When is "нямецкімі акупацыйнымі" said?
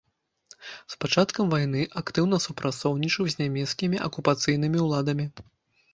3.45-4.79